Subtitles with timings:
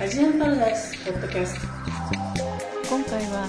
[0.00, 1.66] アジアンパラダイスポッドキャスト
[2.88, 3.48] 今回は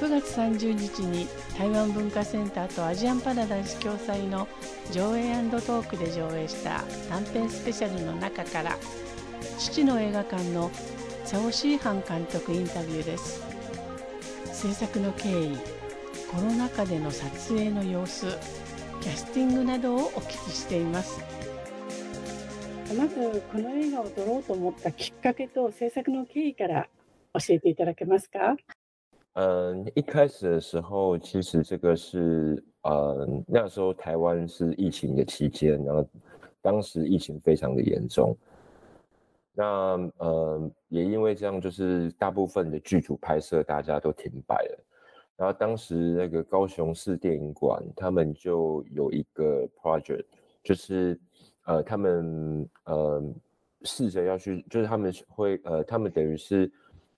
[0.00, 1.28] 9月30日に
[1.58, 4.48] 台湾文化センターとアジアンパラダイス共催の
[4.90, 8.74] 上映トークで上映した短編スペシャルの中から
[9.58, 10.70] 父の映画館の
[11.26, 13.42] チャオ・シーハン監督インタビューです
[14.52, 15.56] 制作の経緯
[16.30, 18.26] コロナ禍での撮影の様子
[19.00, 21.20] キャスティングなどをお聞きしています
[22.96, 26.88] まずこの映画を撮ろうと思ったきっかけと制作の経緯から
[27.34, 28.54] 教えていただけますか
[29.34, 36.08] 嗯，一开始的时候，其实这个是呃那时候台湾是疫情的期间，然后
[36.62, 38.34] 当时疫情非常的严重。
[39.52, 39.62] 那
[40.16, 44.84] 呃也因为这样，就是大部分的剧组拍摄大家都停摆了。
[45.36, 50.24] 然后当时那个高雄市电影馆，他们就有一个 project，
[50.62, 51.18] 就是
[51.64, 53.22] 呃，他们呃
[53.82, 56.70] 试着要去，就是他们会呃，他们等于是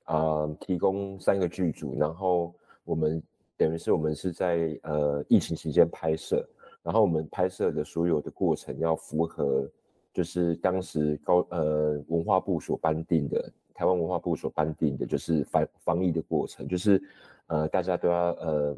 [0.05, 2.53] 啊提供三个剧组，然后
[2.85, 3.23] 我们
[3.57, 6.45] 等于是我们是在呃疫情期间拍摄，
[6.83, 9.71] 然后我们拍摄的所有的过程要符合。
[10.19, 17.01] 就是当时高呃文化部所颁定的，台湾文化部所颁定的，就是防防疫的过程，就是
[17.47, 18.77] 呃大家都要呃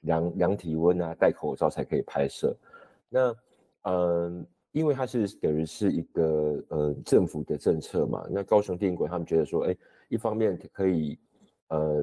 [0.00, 2.56] 量量体温啊，戴口罩才可以拍摄。
[3.10, 3.36] 那
[3.82, 9.76] 呃因为它是等于是一个呃政府的政策嘛，那高雄电影馆他们觉得说，哎，
[10.08, 11.18] 一方面可以
[11.68, 12.02] 呃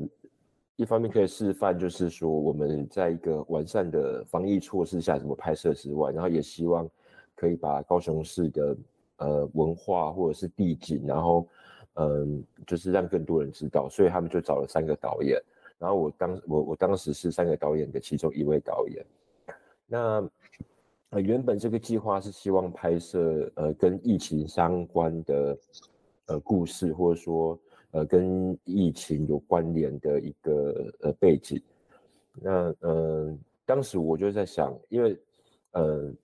[0.75, 6.87] 一方面可以示范，就是说我们在一个完善的防疫措施下怎么拍摄之外，然后也希望。
[7.35, 8.77] 可以把高雄市的
[9.17, 11.47] 呃文化或者是地景，然后
[11.95, 15.39] 嗯，就是让更多人知道，所以他们就找了三个导演，
[15.77, 19.05] 然后我当我我当时是三个导演的其中一位导演。
[19.87, 20.27] 那
[21.11, 25.57] 呃，原本这个计划是希望拍摄呃跟疫情相关的
[26.27, 27.59] 呃故事，或者说
[27.91, 31.61] 呃跟疫情有关联的一个呃背景。
[32.33, 35.19] 那嗯，当时我就在想，因为
[35.71, 36.15] 嗯。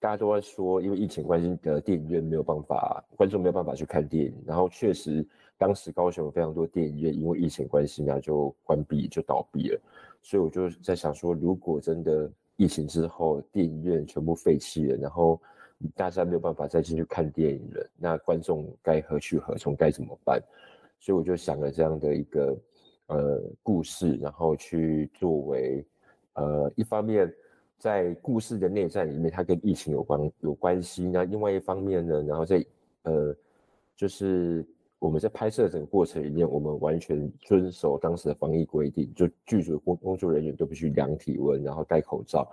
[0.00, 4.34] 大家都在说，因为疫情关系，的电影院没有办法，观众没有办法去看电影。
[4.46, 5.26] 然后确实，
[5.56, 9.80] 当时高雄有非常多电影院，因为疫情关系，然后就关闭，就倒闭了。
[10.22, 15.40] 所以我就在想说，如果真的疫情之后，电影院全部废弃了，然后
[15.96, 20.40] 大家没有办法再进去看电影了，那观众该何去何从，该怎么办？
[21.00, 22.56] 所以我就想了这样的一个
[23.08, 25.84] 呃故事，然后去作为
[26.34, 27.32] 呃一方面。
[27.78, 31.04] 在故事的内在里面，它跟疫情有关有关系。
[31.04, 32.64] 那另外一方面呢，然后在
[33.04, 33.34] 呃，
[33.96, 34.66] 就是
[34.98, 42.46] 我们在拍摄整个过程里面，我们完全遵守当时的防疫规定，就剧组工工作人员都必须量体温，然后戴口罩。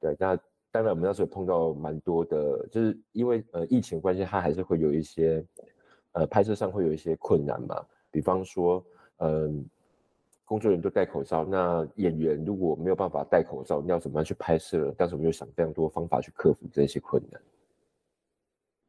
[0.00, 0.36] 对，那
[0.70, 5.44] 当然我们那时候碰到蛮多的，就是因为呃疫情关系，它还是会有一些
[6.12, 8.84] 呃拍摄上会有一些困难嘛，比方说
[9.18, 9.66] 嗯。
[10.46, 14.94] 工作人员都戴口罩，那演员如果没有办法戴口罩，你要怎么样去拍摄？
[14.98, 17.22] 但是我们又想非常多方法去克服这些困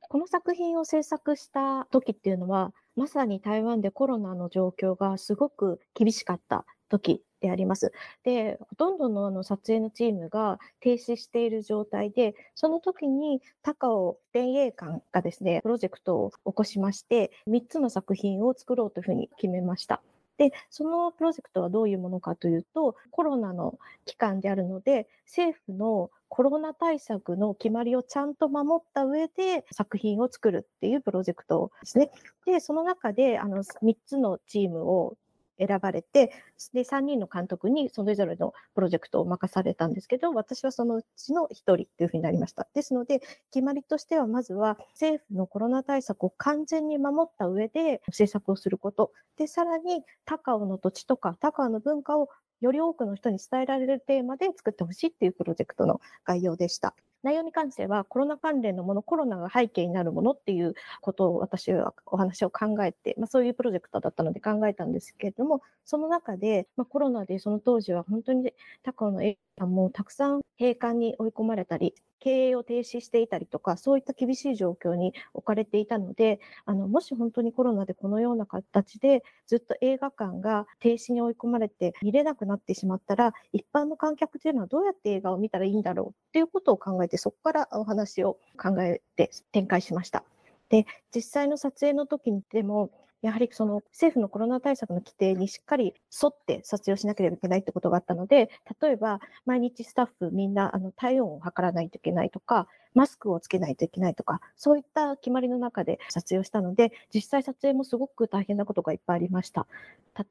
[0.08, 7.92] この作品を制作した時っていうのは、まさに台湾でコロナの状況がすごく厳しかった時であります。
[8.24, 20.02] で、ほとんどのあの撮影のチームが停止している状態で、その時に高尾伝影館がですね、プロジェクトを起こしまして、3つの作品を作ろうというふうに決めました。
[20.38, 32.12] で、そのプロジェクトはどういうものかというと、コロナの期間であるので、政府のコロナ対策の決まりをちゃんと守った上で作品を作るっていうプロジェクトですね。
[32.46, 35.16] で、その中で、あの、3つのチームを
[35.58, 36.32] 選ばれて、
[36.74, 42.68] で、3人の監督にそれぞれのプロジェクトを任されたんですけど、私はそのうちの1人というふうになりました。
[42.74, 43.20] ですので、
[43.52, 49.12] 決まりとしては、まずは政府のコロナ対策を完全に守った上で政策をすること。
[49.38, 52.30] で、さらに、高尾の土地とか、高尾の文化を
[52.62, 56.96] より多くの人に伝えられるテーマで作ってほしいっていうプロジェクトの概要でした。
[57.24, 68.54] 内容に関してはコロナ関連のもの、コロナが背景になるものっていうことを私はお話を考えて、まあ、そういうプロジェクトだったので考えたんですけれども、その中で、まあ、コロナでその当時は本当に
[68.84, 69.22] 他校の
[69.58, 90.24] さんもたくさん閉館に追い込まれたり、経営を停止していたりとか、そういった厳しい状況に置かれていたので、あの、もし本当にコロナでこのような形でずっと映画館が停止に追い込まれて見れなくなってしまったら、一般の観客というのはどうやって映画を見たらいいんだろうっていうことを考えて、そこからお話を考えて展開しました。
[90.70, 92.90] で、実際の撮影の時にでも、
[93.22, 98.50] やはりその政府のコロナ対策の規定にしっかり沿って撮影をしなければいけないってことがあったので、
[98.82, 109.68] 例えば毎日スタッフみんなあの体温を測らないといけないとか、マスクをつけないといけないとか、そういった決まりの中で撮影をしたので、実際撮影もすごく大変なことがいっぱいありました。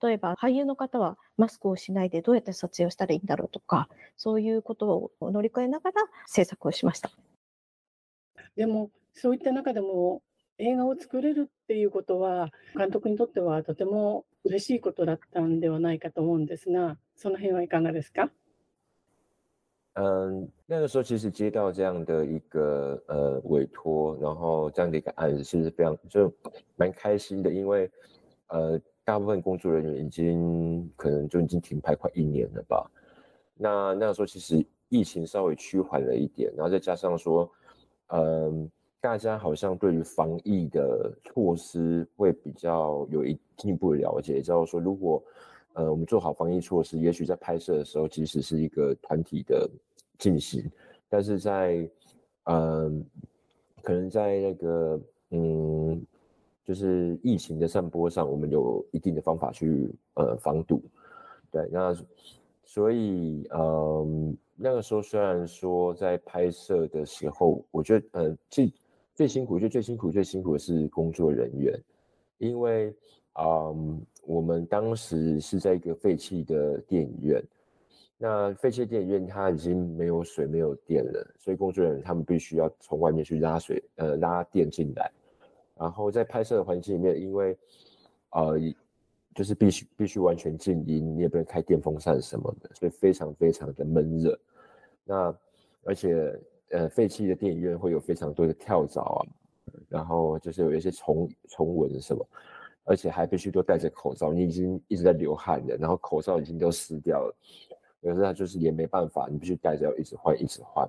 [0.02, 5.96] 例えば、俳優の方はマスクをしないでどうやって撮影をしたらいいんだろうとか、そういうことを乗り越えながら
[6.26, 7.10] 制作をしました。
[8.56, 10.22] でも、そういった中でも
[10.58, 18.28] 映画を作れるっていうことは、監督にとってはとても嬉しいことだったんではないかと思うんですが、その辺はいかがですか
[19.96, 26.30] 嗯，那个时候其实接到这样的一个呃委托，然后这样的一个案子，其实非常就
[26.76, 27.90] 蛮开心的，因为
[28.48, 32.90] 呃大部分工作人员已经可能就已经停牌快一年了吧。
[33.56, 37.50] 那那个时候其实疫情稍微趋缓了一点，然后再加上说，
[38.08, 38.70] 嗯、呃。
[39.04, 45.22] 大家好像对于防疫的措施会比较有一进一步的了解，知道说如果，
[45.74, 49.68] 呃，我们做好防疫措施，也许在拍摄的时候，即使是一个团体的
[50.18, 50.64] 进行，
[51.10, 51.86] 但是在，
[52.44, 53.04] 嗯，
[53.82, 54.98] 可能在那个，
[55.32, 56.00] 嗯，
[56.64, 60.82] 就是疫情的散播上，我们有一定的方法去，呃，防堵。
[61.50, 61.94] 对，那
[62.64, 68.72] 所以，嗯，那个时候虽然说在拍摄的时候，我觉得，呃，这。
[69.14, 71.78] 最辛苦就最辛苦最辛苦的是工作人员，
[72.38, 72.92] 因为，
[73.38, 77.40] 嗯，我们当时是在一个废弃的电影院，
[78.18, 85.10] 那废弃电影院它已经没有水没有电了，所以工作人员他们必须要从外面去拉水呃拉电进来，
[85.78, 87.56] 然后在拍摄的环境里面，因为，
[88.30, 88.58] 呃，
[89.32, 94.36] 就是必须必须完全静音，你也不能开电风扇什么的，所以非常非常的闷热，
[95.04, 95.32] 那
[95.84, 96.36] 而且。
[96.74, 99.22] 呃，废弃的电影院会有非常多的跳蚤啊，
[99.88, 102.26] 然后就是有一些虫虫蚊什么，
[102.82, 104.32] 而且还必须都戴着口罩。
[104.32, 107.36] 你已经一直在流汗的，然后口罩已经都湿掉了，
[108.00, 110.88] 有时候就是也没办法，你必须戴着要一直换，一直换。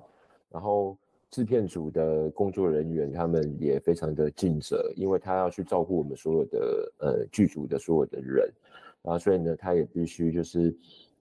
[0.50, 0.98] 然后
[1.30, 8.52] 制片组的工作人员他们也非常的尽责，因为他要去照顾我们所有的呃剧组的所有的人
[9.02, 10.74] 然后所以呢他也必须就是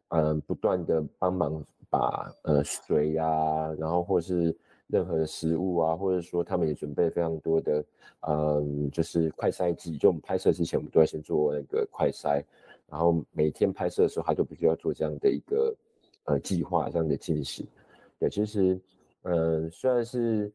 [0.10, 1.64] 嗯不断的帮忙。
[1.98, 4.54] 把呃水呀，然后或是
[4.88, 7.86] 任何食物啊，或者说他们也准备非常多的，
[8.28, 9.96] 嗯，就是快筛机。
[9.98, 12.44] 就我们拍摄之前，我们都要先做那个快筛，
[12.90, 15.74] 然后每天拍摄的时候，他都必须要做这样的一个
[16.26, 17.66] 呃计划，这样的进行。
[18.20, 18.78] 对，其实
[19.24, 20.52] 嗯，虽然是。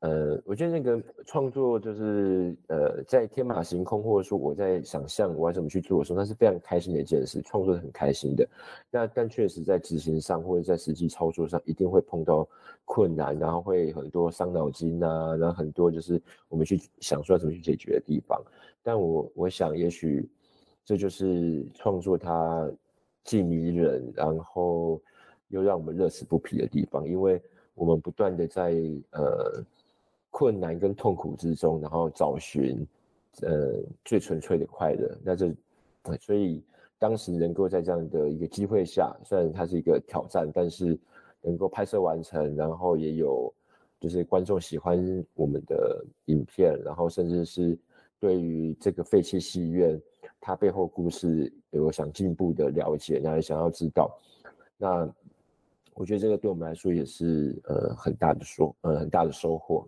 [0.00, 8.48] 呃，我觉得那个创作就是呃，在天马行空或者说我在想象我要怎么去做的时候，那是非常开心的一件事，创作是很开心的。
[8.92, 12.48] 那但确实在执行上或者在实际操作上，一定会碰到
[12.84, 18.40] 困难，然后会很多伤脑筋呐，然后很多就是我们去想说要怎么去解决的地方。
[18.84, 20.28] 但我我想，也许
[20.84, 22.70] 这就是创作它
[23.24, 25.02] 既迷人，然后
[25.48, 27.42] 又让我们乐此不疲的地方，因为
[27.74, 28.72] 我们不断的在
[29.10, 29.60] 呃。
[30.38, 32.86] 困难跟痛苦之中，然后找寻，
[33.42, 33.72] 呃，
[34.04, 35.18] 最纯粹的快乐。
[35.24, 35.52] 那这，
[36.20, 36.62] 所以
[36.96, 40.96] 当时能够在这样的一个机会下，虽然它是一个挑战，但是
[41.42, 43.52] 能够拍摄完成，然后也有
[43.98, 44.96] 就是观众喜欢
[45.34, 47.76] 我们的影片，然后甚至是
[48.20, 50.00] 对于这个废弃戏院
[50.40, 54.16] 它背后故事，有想进一步的了解，然后想要知道，
[54.76, 55.12] 那
[55.94, 59.84] 我觉得这个对我们来说也是呃很大的收呃很大的收获。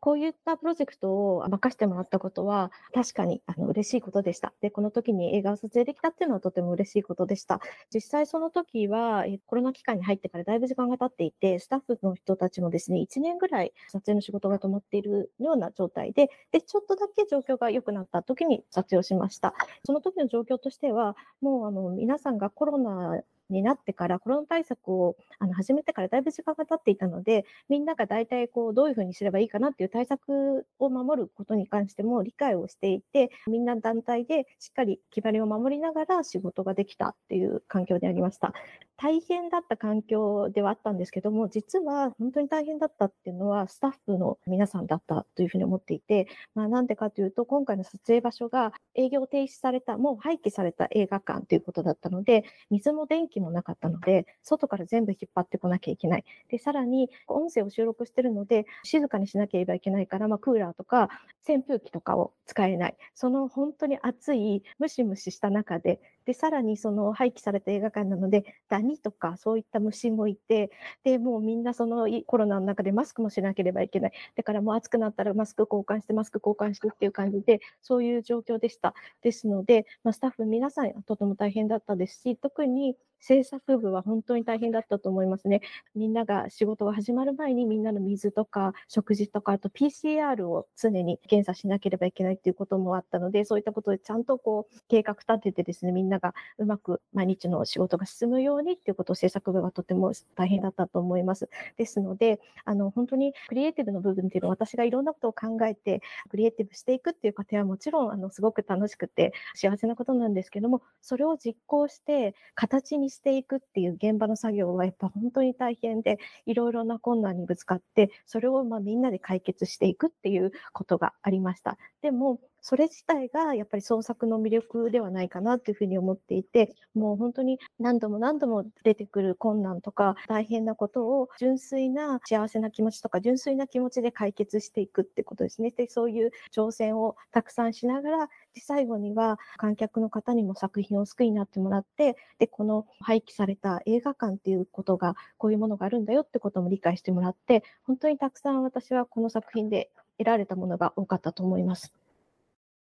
[0.00, 4.52] こういったプロジェクトを任せてもらったことは、確かにあの嬉しいことでした。
[4.60, 7.60] で、この時に映画を撮影できたっていうのはとても嬉しいことでした。
[7.92, 19.54] 実際その時は、コロナ期間に入ってからだいぶ時間が経っていて、スタッフの人たちもですね、1年ぐらい撮影の仕事が止まっているような状態で、で、ちょっとだけ状況が良くなった時に撮影をしました。
[19.84, 38.52] その時の状況としては、もうあの皆さんがコロナになってから、コロナ対策をあの始めてからだいぶ時間が経っていたので、みんなが大体こうどういうふうにすればいいかなっていう対策を守ることに関しても理解をしていて、みんな団体でしっかり決まりを守りながら仕事ができたっていう環境でありました。
[39.00, 46.26] 大変だった環境ではあったんですけども、実は本当に大変だったっていうのはスタッフの皆さんだったというふうに思っていて、
[46.56, 56.24] まあ、なんでかというと、今回の撮影場所が営業停止された、もう廃棄された映画館ということだったので、水も電気もなかったので、外から全部引っ張ってこなきゃいけない。
[56.48, 61.08] で、さらに音声を収録してるので、静かにしなければいけないから、まあ、クーラーとか
[61.48, 62.96] 扇風機とかを使えない。
[63.14, 70.70] その本当に暑い、ムシムシした中でで、さらにその廃棄された映画館なので、ダニとかそういった虫もいて、
[71.02, 74.12] で、もうみんなそのコロナの中でマスクもしなければいけない。
[74.36, 78.94] だからもう暑くなったらマスク交換して、マスク交換してっていう感じで、そういう状況でした。
[79.22, 85.60] ですので、まあ、スタッフ皆さんとても大変だったですし、特に制作部は本当に大変だったと思いますね。
[85.94, 101.48] みんなが仕事が始まる前にみんなの水とか食事とか、あと PCR を常に検査しなければいけないということもあったので、そういったことでちゃんとこう計画立ててですね、みんながうまく毎日の仕事が進むようにっていうことを制作部はとても大変だったと思います。
[101.76, 121.78] ですので、あの本当にクリエイティブの部分っていうのは私がいろんなことを考えてクリエイティブしていくっていう過程はもちろんあのすごく楽しくて幸せなことなんですけども、それを実行して形にしていくっていう現場の作業はやっぱ本当に大変で、いろいろな困難にぶつかって、それをまみんなで解決していくっていうことがありました。
[122.02, 135.70] でも、それ自体がやっぱり創作の魅力ではないかなっていうふうに思っていてもう本当に何度も何度も出てくる困難とか大変なことを純粋な幸せな気持ちとか純粋な気持ちで解決していくってことですね。
[135.70, 138.28] でそういう挑戦をたくさんしながら
[138.60, 151.92] 最後には観客の方にも作品を救いになってもらってでこの廃棄された映画館っていうことがこういうものがあるんだよってことも理解してもらって本当にたくさん私はこの作品で得られたものが多かったと思います。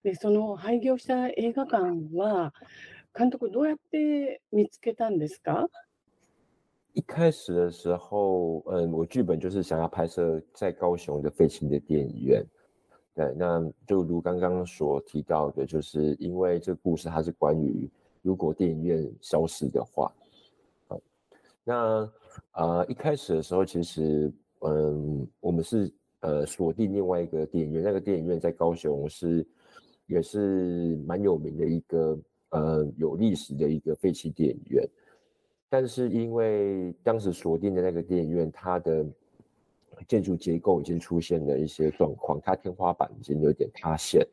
[0.03, 1.77] でその廃業した映画館
[2.13, 2.53] は
[3.17, 5.65] 監督どうやって見つけたんですか？
[6.93, 12.45] 一开始的时候，嗯，我剧本就是想要拍摄在高雄的废弃的电影院。
[13.15, 17.89] 对，那就如刚刚所提到的，就是因为这个故事它是关于
[18.21, 20.11] 如果电影院消失的话。
[20.87, 20.99] 好，
[21.63, 22.11] 那
[22.53, 29.45] 呃一开始的时候，其实，嗯，我们是呃锁定另外一个电影院，那个电影院在高雄是。
[30.07, 32.17] 也是蛮有名的一个，
[32.49, 34.87] 呃，有历史的一个废弃电影院，
[35.69, 39.05] 但是因为当时锁定的那个电影院，它的
[40.07, 44.25] 建筑结构已经出现了一些状况，它天花板已经有点塌陷，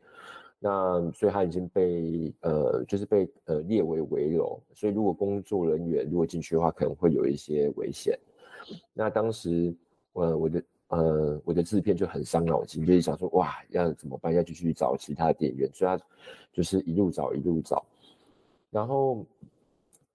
[0.59, 8.17] 那所以它已经被呃，就是被呃列为危楼，所以如果工作人员如果进去的话，可能会有一些危险。
[8.93, 9.73] 那当时
[10.13, 10.61] 呃我的。
[10.91, 14.33] 呃，我的制片就很伤脑筋，就是想说，哇，要怎么办？
[14.35, 16.05] 要继续找其他电影院，所以他
[16.51, 17.83] 就是一路找一路找。
[18.71, 19.25] 然后，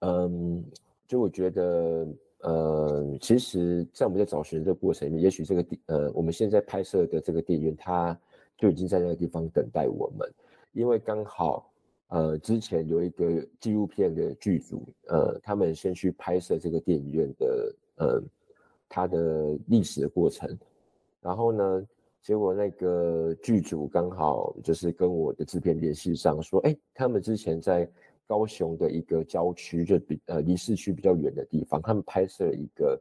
[0.01, 0.63] 嗯，
[1.09, 2.07] 就我觉得，
[2.41, 8.19] 呃，其实，在我们在找寻的过程里，也许这个地，呃，我们现在拍摄的这个电影院，他
[8.59, 10.31] 就已经在那个地方等待我们，
[10.73, 11.73] 因为刚好，
[12.09, 13.27] 呃，之前有一个
[13.59, 18.23] 纪录片的剧组，呃，他们先去拍摄这个电影院的，呃。
[18.89, 20.49] 它的历史的过程，
[21.21, 21.87] 然后呢，
[22.23, 27.89] 结果那个剧组刚好就是跟我的制片联系上，说，哎，他们之前在
[28.27, 33.01] 高雄的一个郊区，就比呃离市区比较远的地方，他们拍摄了一个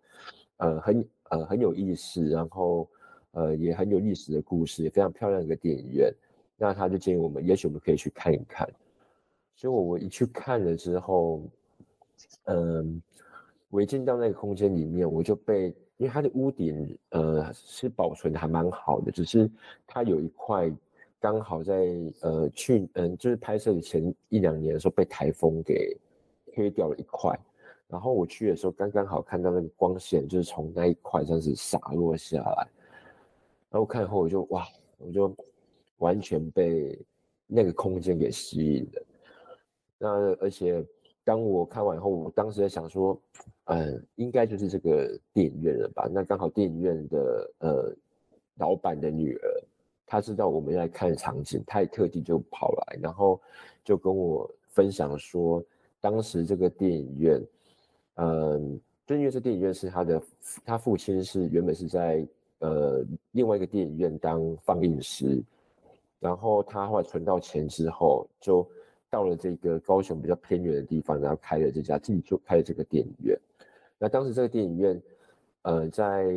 [0.57, 2.87] 呃很呃很有意思，然后
[3.31, 6.11] 呃也很有历史的故事，也非常漂亮一个电影院。
[6.57, 8.67] 那他就建议我们，也许我们可以去看一看。
[9.57, 11.43] 所以我一去看了之后，
[12.45, 13.01] 嗯。
[13.75, 15.63] 我一进到那个空间里面，我就被
[15.97, 19.51] 因为它的屋顶呃是保存的还蛮好的，只是
[19.85, 20.71] 它有一块
[21.19, 21.85] 刚好在
[22.21, 25.93] 呃去嗯就是拍摄的前一两年的时候被台风给
[26.53, 27.37] 吹掉了一块，
[27.89, 32.67] 然后我去的时候刚刚好看到那个光线就是从那一块这样子洒落下来，
[33.69, 34.65] 然后看以后我就哇
[34.99, 35.35] 我就
[35.97, 36.97] 完全被
[37.45, 39.03] 那个空间给吸引了，
[39.97, 40.81] 那而且
[41.25, 43.21] 当我看完以后，我当时想说。
[43.65, 46.07] 嗯，应该就是这个电影院了吧？
[46.11, 47.91] 那刚好电影院的呃，
[48.57, 49.61] 老板的女儿，
[50.05, 53.41] 她知道我们要看场景，她也特地就跑来，然后
[53.83, 55.63] 就跟我分享说，
[55.99, 57.43] 当时这个电影院，
[58.15, 60.21] 嗯，就因为这电影院是他的，
[60.63, 62.25] 他父亲是原本是在
[62.59, 65.41] 呃另外一个电影院当放映师，
[66.19, 68.67] 然后他后来存到钱之后就。
[69.15, 73.33] 到了这个高雄比较偏远的地方，然后开了这家自己做开了这个电影院。
[73.97, 75.01] 那当时这个电影院，
[75.61, 76.27] 呃，在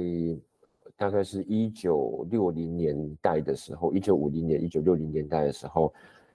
[0.97, 5.92] 大概是一九六零年代的时候，一九五零年、一九六零年代的时候，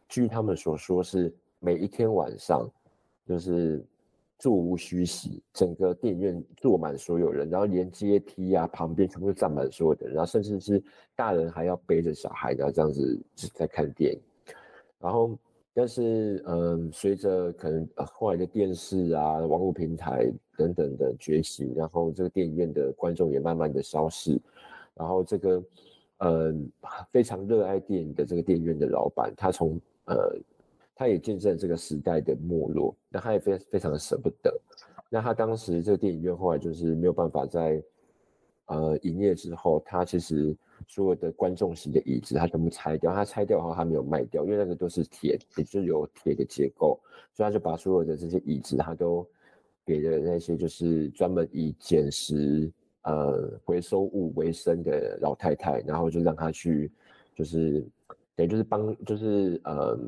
[0.09, 2.69] 据他们所说，是每一天晚上
[3.25, 3.81] 就是
[4.38, 10.83] 座无虚席，整个电影院坐满所有人，然后连阶梯啊旁边全部都站满所有的人，然后甚至是
[11.15, 13.17] 大人还要背着小孩，然后这样子
[13.53, 14.19] 在看电影，
[15.00, 15.39] 然后。
[15.75, 24.39] 但是，嗯，随着可能后来的电视啊、网络平台等等的崛起，然后这个电影院的观众也慢慢的消失，
[24.94, 25.63] 然后这个，
[26.20, 26.53] 呃，
[27.10, 30.36] 非常热爱电影的这个电影院的老板，他从，呃，
[30.94, 34.56] 他也见证这个时代的没落，那他也非非常舍不得，
[35.10, 37.84] 那他当时这个电影院后来就是没有办法在。
[38.67, 40.55] 呃，营业之后，他其实
[40.88, 43.13] 所有的观众席的椅子，他全部拆掉。
[43.13, 47.00] 他拆掉后，他没有卖掉，因为那个都是铁，就是有铁的结构，
[47.34, 49.27] 所以他就把所有的这些椅子，他都
[49.86, 52.72] 给了那些就是专门以捡拾
[53.03, 56.89] 呃回收物为生的老太太，然后就让他去，
[57.36, 57.86] 就是
[58.34, 60.00] 等于就是帮，就是呃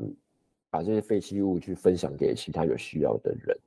[0.70, 3.58] 把这些废弃物去分享给其他有需要的人。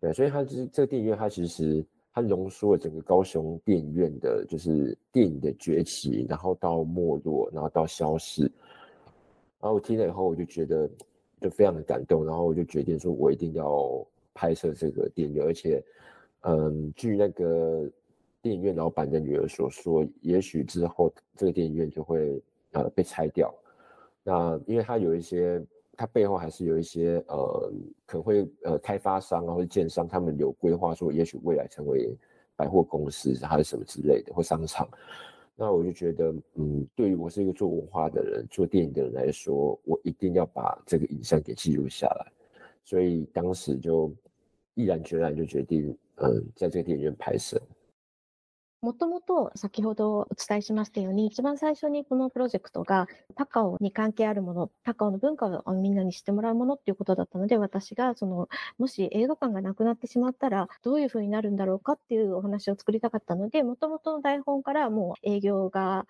[0.00, 1.84] 对，所以他就是这个电影院，他其实。
[2.18, 8.42] 它浓缩了整个高雄电影院的，就是电影的崛起，然后到没落，然后到消失。
[9.60, 10.90] 然后我听了以后，我就觉得
[11.40, 15.40] 就非常的感动，然后我就决定说，我一定要拍摄这个电影。
[15.40, 15.80] 而且，
[16.40, 17.88] 嗯，据那个
[18.42, 23.54] 电影院老板的女儿所说，也许之后这个电影院就会呃被拆掉。
[24.24, 25.64] 那因为它有一些。
[25.98, 27.70] 它背后还是有一些呃，
[28.06, 32.16] 可能会呃开发商啊，或者建商，他们有规划说，也许未来成为
[32.54, 34.88] 百货公司还是什么之类的，或商场。
[35.56, 42.32] 那我就觉得，嗯，对于我是一个做文化的人，做电影的人来说，我一定要把这个影像给记录下来。
[42.84, 44.14] 所以当时就
[44.74, 47.60] 毅然决然就决定，嗯，在这个电影院拍摄。
[48.80, 66.06] もともと先ほどお伝えしましたように、一番最初にこのプロジェクトが高尾に関係あるもの、高尾の文化をみんなに知ってもらうものっていうことだったので、私がその、もし映画館がなくなってしまったら、どういうふうになるんだろうかっていうお話を作りたかったので、もともとの台本からもう営業が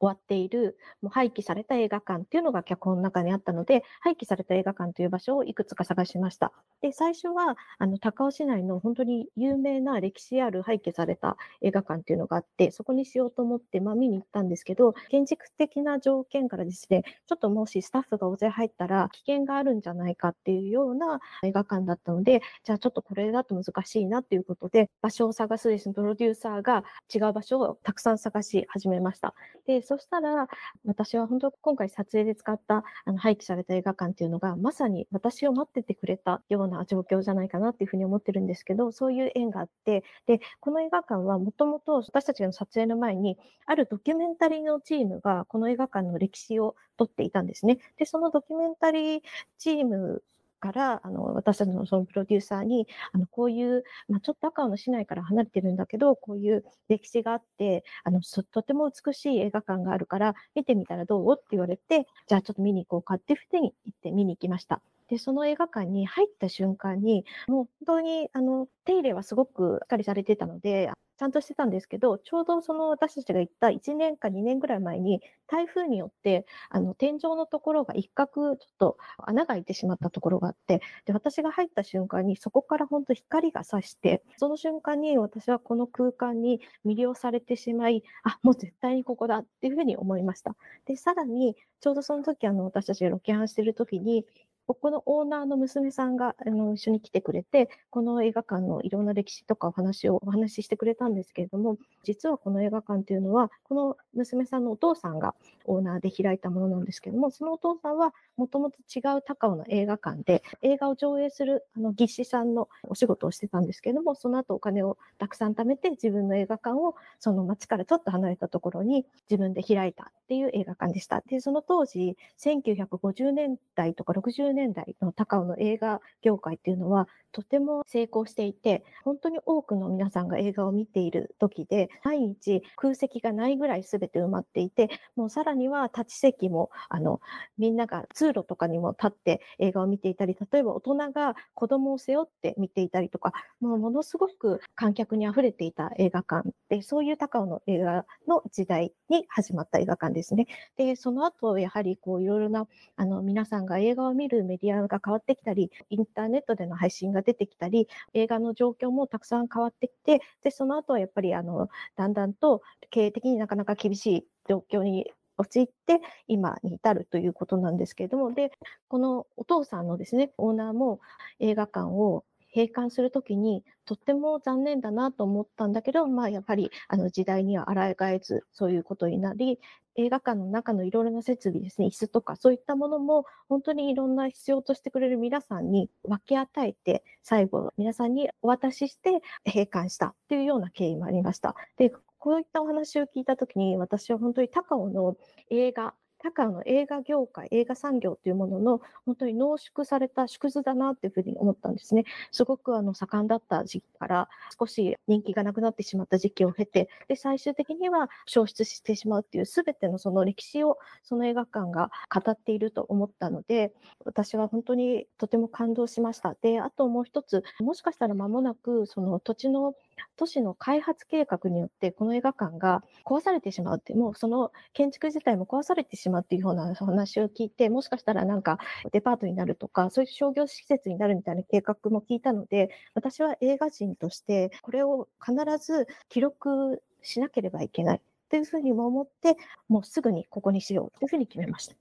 [0.00, 6.52] 終わっている、もう廃棄された映画館っていうのが脚本の中にあったので、廃棄された映画館という場所をいくつか探しました。
[6.80, 29.34] で、最初は、あの、高尾市内の本当に有名な歴史ある廃棄された映画館っていうのがあって、そこにしようと思って、まあ見に行ったんですけど、建築的な条件からですね、ちょっともしスタッフが大勢入ったら危険があるんじゃないかっていうような映画館だったので、じゃあちょっとこれだと難しいなっていうことで、場所を探すですね、プロデューサーが違う場所をたくさん探し始めました。
[29.66, 30.48] で、そしたら、
[30.84, 47.78] 私は本当今回撮影で使ったあの廃棄された映画館っていうのが、まさに私を待っててくれたような状況じゃないかなっていうふうに思ってるんですけど、そういう縁があって、で、この映画館はもともと私たちの撮影の前に、あるドキュメンタリーのチームがこの映画館の歴史を撮っていたんですね。
[47.98, 49.22] で、そのドキュメンタリー
[49.58, 50.22] チーム
[50.60, 64.80] から、あの、私たちのそのプロデューサーに、あの、こういう、まあ、ちょっと赤尾の市内から離れてるんだけど、こういう歴史があって、あの、とても美しい映画館があるから、見てみたらどうって言われて、じゃあちょっと見に行こうかっていうふうに行って見に行きました。
[65.08, 90.56] で、その映画館に入った瞬間に、もう本当に、あの、手入れはすごくしっかりされてたので、ちゃんとしてたんですけど、ちょうどその私たちが行った1年か2年ぐらい前に、台風によって、あの、天井のところが一角、ちょっと穴が開いてしまったところがあって、で、私が入った瞬間に、そこから本当光が差して、その瞬間に私はこの空間に魅了されてしまい、あ、もう絶対にここだっていうふうに思いました。
[90.86, 94.24] で、さらに、ちょうどその時、あの、私たちがロケハンしてる時に、
[94.70, 121.22] ここのオーナーの娘さんがあの一緒に来てくれて、この映画館のいろんな歴史とかお話をお話ししてくれたんですけれども、実はこの映画館というのは、この娘さんのお父さんがオーナーで開いたものなんですけども、そのお父さんはもともと違う高尾の映画館で、映画を上映するあの技師さんのお仕事をしてたんですけれども、その後お金をたくさん貯めて自分の映画館をその町からちょっと離れたところに自分で開いたっていう映画館でした。
[121.28, 137.20] で、その当時、1950年代とか60年年代の高尾の映画業界っていうのはとても成功していて、本当に多くの皆さんが映画を見ている時で、毎日空席がないぐらい全て埋まっていて、もうさらには立ち席も、あの、
[137.58, 150.46] みんなが通路とかにも立って映画を見ていたり、例えば大人が子供を背負って見ていたりとか、もうものすごく観客に溢れていた映画館で、そういう高尾の映画の時代に始まった映画館ですね。
[150.76, 152.66] で、その後、やはりこういろいろな、
[152.96, 168.50] あの、皆さんが映画を見るメディアが変わってきたり、インターネットでの配信がが出てきたり、映画の状況もたくさん変わってきて、で、その後はやっぱり、あの、だんだんと経営的になかなか厳しい状況に陥って今に至るということなんですけれども、で、
[168.88, 171.00] このお父さんのですね、オーナーも
[171.38, 179.60] 映画館を閉館するときに、とっても残念だなと思ったんだけど、まあやっぱりあの時代には抗えず、そういうことになり、
[180.00, 191.54] 映画館の中のいろいろな設備ですね、椅子とかそういったものも本当にいろんな必要としてくれる皆さんに分け与えて、最後皆さんにお渡しして閉館したっていうような経緯もありました。
[191.76, 195.16] で、こういったお話を聞いたときに、私は本当に高尾の
[195.50, 202.04] 映画だかの映画業界、映画産業というものの本当に濃縮された縮図だなというふうに思ったんですね。
[202.30, 204.28] すごくあの盛んだった時期から
[204.58, 213.72] 少し人気がなくなってしまった時期を経て、で、最終的には消失してしまうっていう全てのその歴史をその映画館が語っていると思ったので、
[214.04, 216.36] 私は本当にとても感動しました。
[216.42, 219.74] で、あともう一つ、もしかしたら間もなくその土地の
[220.16, 228.58] 都市の開発計画によってこの映画館が壊されてしまうって、もうその建築自体も壊されてしまうっていうような話を聞いて、もしかしたらなんか
[228.92, 235.34] デパートになるとか、そういう商業施設になるみたいな計画も聞いたので、私は映画人としてこれを必
[235.64, 239.36] ず記録しなければいけないというふうにも思って、
[239.68, 241.74] もうすぐにここにしようというふうに決めました。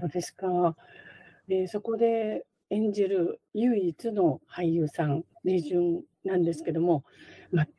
[0.00, 0.76] そうですか。
[1.48, 7.04] えー、そこで演じる唯一の俳優さん、ネジュンなんですけども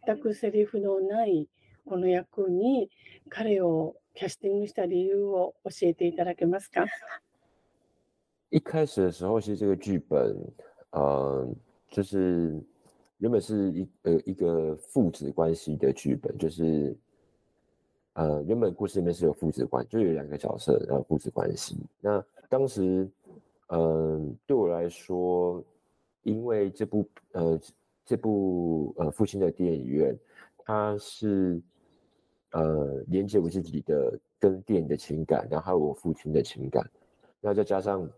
[0.06, 1.48] 全くセリフのない
[1.86, 2.90] この役に
[3.30, 6.86] 彼をキャスティングした理由を教えていただけますか
[8.52, 10.38] 一は始的时候，其は这个剧本，
[10.92, 11.48] 呃，
[11.90, 12.56] 就是
[13.18, 16.96] 原本是一呃一个父子关系的剧本，就是
[18.14, 21.76] 呃原本故事里面是有父子关，就有两个角色，然后父子关系。
[22.00, 23.10] 那当时，
[23.70, 25.64] 嗯、呃，对我来说，
[26.22, 27.60] 因为这部呃
[28.06, 30.16] 这部呃，父亲的电影院，
[30.60, 31.62] 它是
[32.52, 36.86] 呃连接我自己的跟电影的情感，然后我父亲的情感，
[37.40, 38.10] 那再加上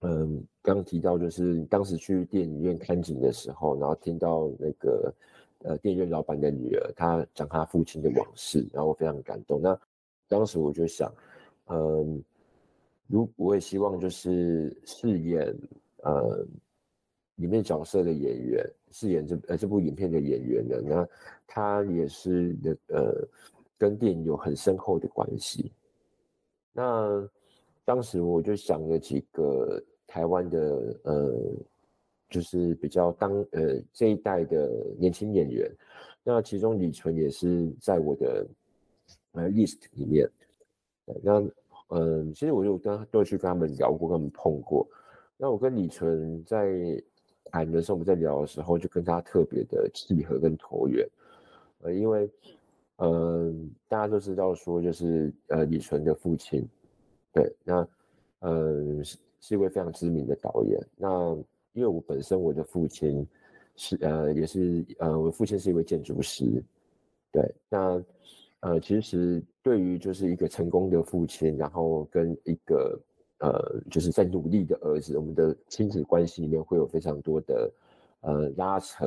[0.00, 5.12] 嗯，刚提到就是当时去电影院看景的时候，然后听到那个
[5.62, 9.60] 呃电影院老板的女儿，她讲她父亲的往事，然后非常感动。
[9.60, 9.78] 那
[10.26, 11.12] 当时我就想，
[11.66, 12.24] 嗯，
[13.08, 15.54] 如我也希望就是饰演
[15.98, 16.46] 呃。
[17.36, 21.06] 里面角色的演员饰演这呃这部影片的演员的，那
[21.46, 22.56] 他也是
[22.88, 23.26] 呃
[23.78, 25.72] 跟电影有很深厚的关系。
[26.72, 27.26] 那
[27.84, 31.34] 当时我就想了几个台湾的呃，
[32.28, 34.68] 就是比较当呃这一代的
[34.98, 35.70] 年轻演员，
[36.22, 38.46] 那其中李纯也是在我的
[39.32, 40.28] 呃 list 里面。
[41.22, 41.42] 那
[41.88, 44.86] 嗯，其实我就跟都去跟他们聊过，跟他们碰过。
[45.36, 46.68] 那我跟李纯在。
[47.52, 51.06] 海那时候我们在聊的时候，就跟他特别的契合跟投缘，
[51.82, 52.28] 呃，因为，
[52.96, 56.66] 嗯，大家都知道说，就是呃，李纯的父亲，
[57.30, 57.86] 对，那，
[58.40, 60.80] 嗯，是是一位非常知名的导演。
[60.96, 61.34] 那
[61.74, 63.26] 因为我本身我的父亲
[63.76, 66.50] 是，呃，也是，呃，我父亲是一位建筑师，
[67.30, 68.02] 对，那，
[68.60, 72.98] 呃，其实对于就是一个成功的父亲，然后跟一个。
[73.42, 73.58] 呃，
[73.90, 77.72] 就是在努力的儿子，我们的亲子关系里面会有非常多的，
[78.20, 79.04] 呃，拉扯、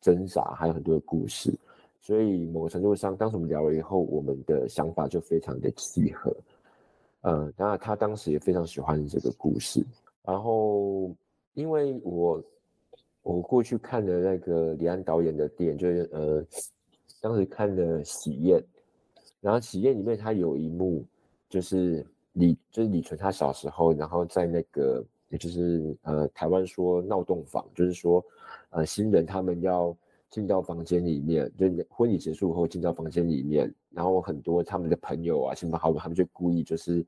[0.00, 1.54] 挣扎，还有很多的故事。
[2.00, 6.36] 所以某个程度上，当时我们聊了以后，我们的想法就非常的契合。
[7.20, 9.86] 呃，那他当时也非常喜欢这个故事。
[10.24, 11.14] 然后，
[11.54, 12.42] 因为我
[13.22, 16.44] 我过去看的那个李安导演的电影，就是呃，
[17.20, 18.58] 当时看的《喜宴》，
[19.40, 21.04] 然后《喜宴》里面他有一幕
[21.48, 22.04] 就是。
[22.32, 28.24] 李就是李纯，他小时候，然后在那个，也就是呃，台湾说闹洞房，就是说，
[28.70, 29.96] 呃，新人他们要
[30.30, 36.98] 进到房间里面，就婚礼结束后进到房间里面，然后很多他们的朋友啊，亲朋好友，他们就故意就是，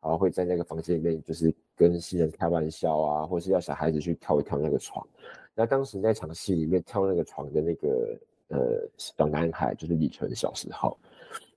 [0.00, 5.06] 然后会在那个房间里面，就是跟新人开玩笑啊，或是要小孩子去跳一跳那个床。
[5.54, 10.96] 那当时那场戏里面跳那个床的那个呃小男孩，就是李纯小时候，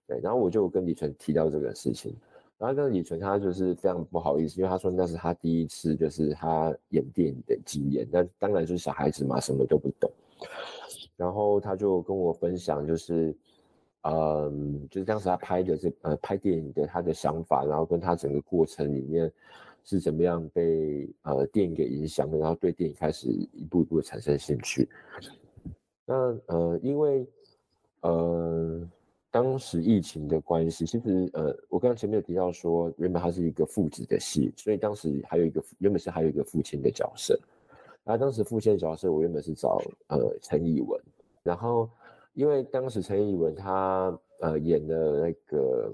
[0.08, 2.13] 对，然后我就跟李纯提到这个事情。
[2.67, 8.08] 他跟李纯，他就是非常不好意思，因为他说那是他第一次，就是他演电影的经验。
[8.10, 10.10] 那当然就是小孩子嘛，什么都不懂。
[11.17, 13.36] 然后他就跟我分享，就是，
[14.04, 19.30] 嗯，就是当时他拍的这呃拍电影的他的想法，然后跟他整个过程里面
[19.84, 24.88] 是怎么样被呃电影给影响的，然后对电影开始一步一步产生兴趣。
[26.06, 26.13] 那
[26.47, 27.28] 呃，因为
[28.04, 28.89] 呃。
[29.34, 37.36] 当时疫情的关系，其实呃，我刚刚前面有提到说，原本他是一个父子的戏，所以当时还有一个原本是还有一个父亲的角色，
[38.04, 41.02] 那当时父亲的角色我原本是找呃陈以文，
[41.41, 41.89] 然后
[42.36, 45.93] 因为当时陈以文他呃演的那个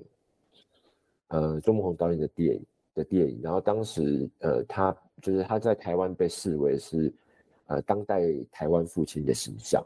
[1.30, 2.62] 呃周慕宏导演的电影
[2.94, 7.10] 的电影，然后当时呃他就是他在台湾被视为是
[7.68, 8.22] 呃当代
[8.52, 9.82] 台湾父亲的形象，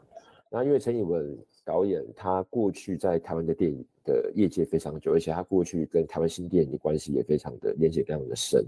[0.50, 1.38] 那因为陈以文。
[1.64, 8.64] 导演他过去在台湾的电影的业界非常久，而且他过去跟台湾新电影的关系也非常的连接，非常的深。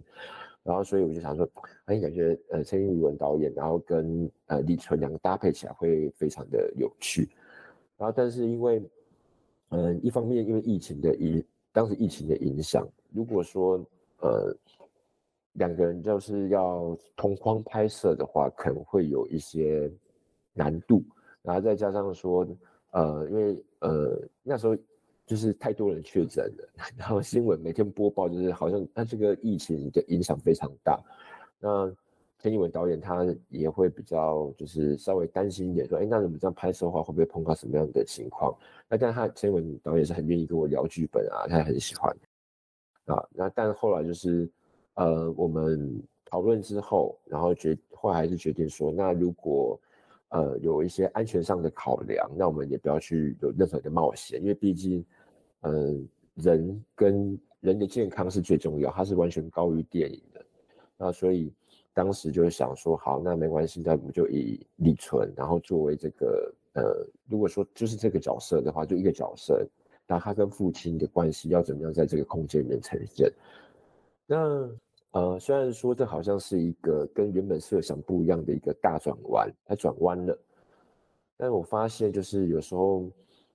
[0.63, 1.49] 然后，所以我就想说，
[1.85, 7.29] 哎，感觉呃，陈玉文导演，然后跟呃李纯两个搭配起来会非常的有趣。
[7.99, 8.83] 然后，但是因为，
[9.69, 13.79] 嗯，一方面因为疫情的影，当时疫情的影响，如果说
[14.23, 14.53] 呃
[15.53, 19.89] 两个人就是要同框拍摄的话，可能会有一些
[20.55, 21.05] 难度。
[21.43, 22.45] 然后再加上说。
[22.97, 24.75] 呃，因为呃那时候
[25.27, 30.99] 就是太多人确诊了， 然后新闻每天播报就是好像那这个疫情的影响非常大。
[31.61, 31.93] 那
[32.39, 38.57] 田靖文导演他也会比较就是稍微担心一点，说哎，那我们这样拍摄的话会不会碰到什么样的情况？
[38.89, 42.11] 那但他田靖文导演是很愿意跟我聊剧本啊，他很喜欢
[43.07, 43.21] 啊。
[43.31, 44.49] 那但后来就是
[44.95, 49.79] 呃我们讨论之后，然后决后来还是决定说，那如果。
[50.31, 55.05] 呃，有一些安全上的考量，那我们也不要去有任何的冒险，因为毕竟，
[55.61, 55.95] 呃，
[56.35, 60.45] 人跟人的健康是最重要，它是完全高于电影的。
[60.99, 61.53] 那所以
[61.95, 69.65] 当时就是想说，好，那没关系，那我们就以李纯，然后作为这个呃，如果说就是这个角色的话，就一个角色，
[70.09, 73.33] 那他跟父亲的关系要怎么样在这个空间里面呈现？
[74.27, 74.69] 那。
[75.13, 80.39] 呃，虽然说这好像是一个跟原本设想不一样的一个大转弯，它转弯了，
[81.37, 83.09] 但我发现就是有时候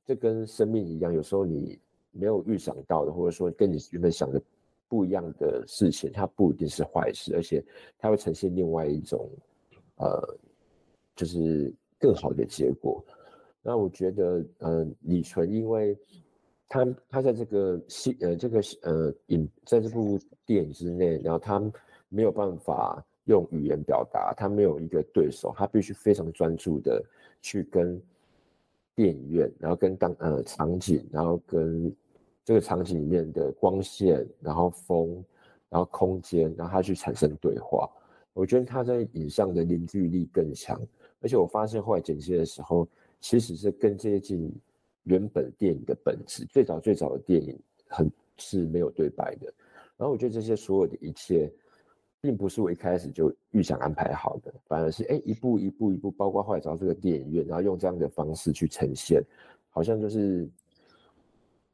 [0.06, 1.80] 这跟生命一样，有时候你
[2.12, 4.42] 没有预想到的，或者说跟你原本想的
[4.88, 7.64] 不一样的事情，它不一定是坏事，而且
[8.00, 9.30] 它会呈现另外一种
[9.98, 10.36] 呃，
[11.16, 13.04] 就是更好的结果。
[13.64, 15.96] 那我觉得，嗯，李纯因为。
[16.72, 21.62] 他他在这个戏呃这个呃影在这部电影之内，然后他
[22.08, 27.04] 没有办法用语言表达，他没有一个对手，他必须非常专注的
[27.42, 28.02] 去跟
[28.96, 31.94] 电影院，然后跟当呃场景，然后跟
[32.46, 35.22] 这个场景里面的光线，然后风，
[35.68, 37.88] 然后空间，然后他去产生对话。
[38.34, 40.82] 我觉得他在影像的凝聚力更强，
[41.20, 42.88] 而且我发现后来剪接的时候，
[43.20, 44.50] 其实是更接近。
[45.04, 49.52] 原本电影的本质，最早最早的电影很是没有对白的。
[49.98, 51.52] 然后我觉得这些所有的一切，
[52.20, 59.22] 并不是我一开始就预想安排好的，反而是哎一步一步一步，包括后来找这个电影院，然后用这样的方式去呈现，
[59.70, 60.48] 好像就是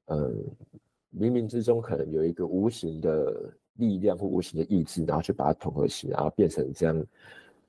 [0.08, 0.44] 嗯，
[1.18, 7.06] 冥冥之中可能有一个无形的力量或无形的意志，然后去把它统合起，然后变成这样，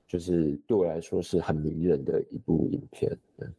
[0.07, 3.11] 就是对我来说是很迷人的一部影片。
[3.39, 3.53] 嗯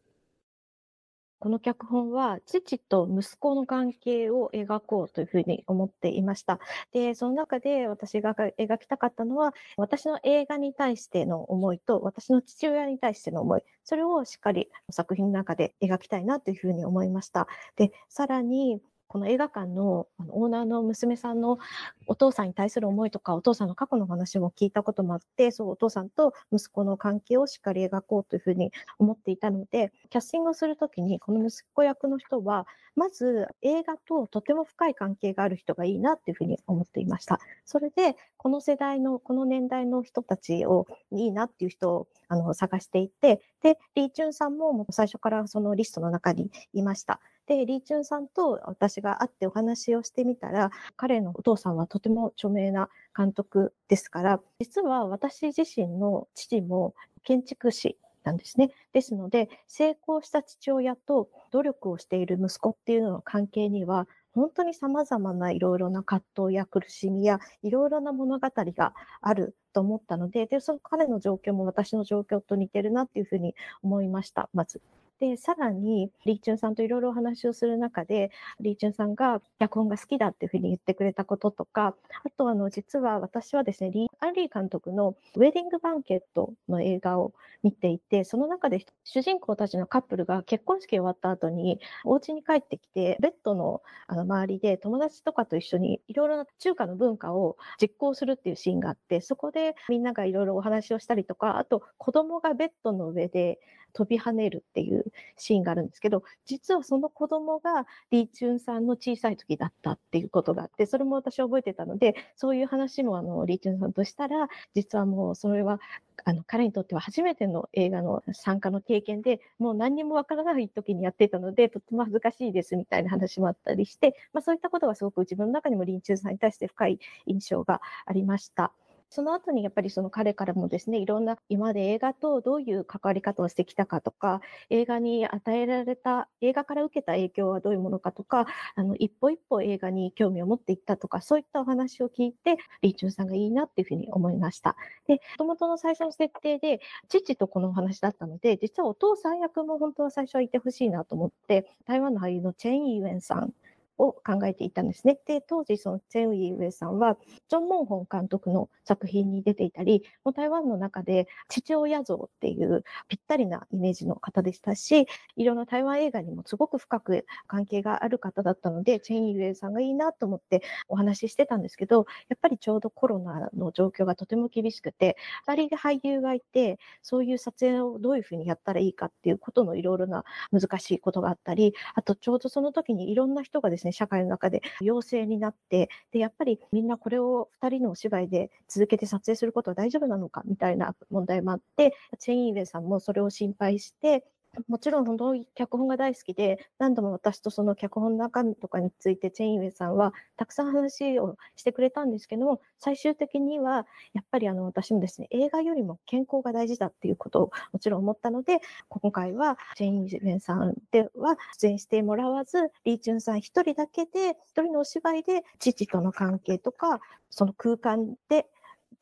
[1.41, 6.61] この脚本は父と息子の関係を描こうというふうに思っていました。
[6.93, 17.49] で、その中で私が描きたかったのは、私の映画に対しての思いと、私の父親に対しての思い、それをしっかり作品の中で描きたいなというふうに思いました。
[17.75, 21.59] で、さらに、この映画館のあのオーナーの娘さんの
[22.07, 28.71] お父さんに対する思いとか、お父さんの過去の話も聞いたこともあって、そうお父さんと息子の関係をしっかり描こうというふうに
[29.01, 37.41] 思っていたので、キャスティングをするときに、この息子役の人は、まず映画ととても深い関係がある人がいいなっていうふうに思っていました。
[37.65, 47.21] それで、この世代の、この年代の人たちをいいなっていう人をあの探していて、で、リーチュンさんも最初からそのリストの中にいました。
[47.51, 58.71] で、リーチュンさんと私が会ってお話をしてみたら、彼のお父さんはとても著名な監督ですから、実は私自身の父も建築士なんですね。
[58.93, 74.81] ですので、成功した父親と努力をしている息子っていうのの関係には、本当に様々ないろいろな葛藤や苦しみやいろいろな物語があると思ったので、で、その彼の状況も私の状況と似てるなっていうふうに思いました、まず。
[75.21, 103.59] で、さらに、リーチュンさんといろいろお話をする中で、リーチュンさんが脚本が好きだっていうふうに言ってくれたこととか、あと、あの、実は私はですね、リー・アンリー監督のウェディング・バンケットの映画を見ていて、その中で主人公たちのカップルが結婚式終わった後に、お家に帰ってきて、ベッドのあの周りで友達とかと一緒にいろいろな中華の文化を実行するっていうシーンがあって、そこでみんながいろいろお話をしたりとか、あと、子供がベッドの上で
[103.93, 105.05] 飛び跳ねるっていう
[105.37, 115.81] シーンがあるんですけど、実はその子供がリーチュンさんの小さい時だったっていうことがあって、それも私覚えてたので、そういう話もあの、リーチュンさんとしたら、実はもうそれは、
[116.25, 128.73] あの、彼にとっては初めての映画の参加の経験で、もう何にもわからない時にやってたので、とっても恥ずかしいですみたいな話もあったりして、まあそういったことがすごく自分の中にもリーチュンさんに対して深い印象がありました。
[129.13, 138.47] その後にやっぱりその彼からもですね、いろんな今まで映画とどういう関わり方をしてきたかとか、映画に与えられた、映画から受けた影響はどういうものかとか、
[138.77, 144.77] あの、一歩一歩映画に興味を持っていったとか、そういったお話を聞いて、リーチュンさんがいいなっていうふうに思いました。
[145.09, 153.53] で、元々の最初の設定で、父とこのお話だったので、実はお父さん役も本当は最初はいてほしいなと思って、台湾の俳優のチェン・イーウェンさん
[154.01, 155.19] を考えていたんですね。
[155.27, 157.17] で、当時、そのチェン・ウィ・ウェイさんは、
[157.49, 194.25] ジョン・モンホン監督の作品に出ていたり、もう台湾の中で父親像っていうぴったりなイメージの方でしたし、いろんな台湾映画にもすごく深く関係がある方だったので、チェン・ウィ・ウェイさんがいいなと思ってお話ししてたんですけど、やっぱりちょうどコロナの状況がとても厳しくて、2人俳優がいて、そういう撮影をどういうふうにやったらいいかっていうことのいろいろな難しいことがあったり、あとちょうどその時にいろんな人がですね、ね、社会の中で陽性になって、で、やっぱりみんなこれを2人のお芝居で続けて撮影することは大丈夫なのかみたいな問題もあって、チェイン・イーウェイさんもそれを心配して、
[194.67, 218.47] もちろん本当に脚本が大好きで、何度も私とその脚本の中身とかについてチェインウェイさんはたくさん話をしてくれたんですけども、最終的にはやっぱりあの私もですね、映画よりも健康が大事だっていうことをもちろん思ったので、今回はチェインウェイさんでは出演してもらわず、リーチュンさん一人だけで、一人のお芝居で父との関係とか、その空間で